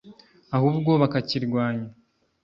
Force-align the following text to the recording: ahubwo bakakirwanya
ahubwo 0.55 0.91
bakakirwanya 1.01 1.87